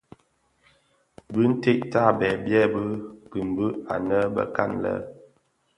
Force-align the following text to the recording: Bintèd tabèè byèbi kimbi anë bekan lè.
Bintèd 1.33 1.79
tabèè 1.91 2.31
byèbi 2.45 2.81
kimbi 3.31 3.67
anë 3.93 4.17
bekan 4.35 4.71
lè. 4.83 4.95